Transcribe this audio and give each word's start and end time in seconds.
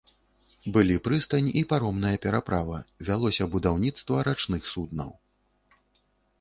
Былі 0.77 0.95
прыстань 1.07 1.49
і 1.61 1.63
паромная 1.73 2.15
пераправа, 2.25 2.79
вялося 3.11 3.49
будаўніцтва 3.55 4.27
рачных 4.31 4.61
суднаў. 4.75 5.17